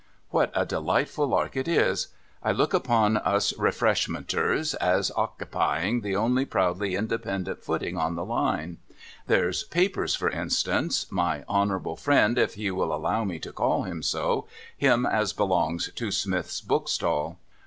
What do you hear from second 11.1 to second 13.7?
my honourable friend, if he will allow me to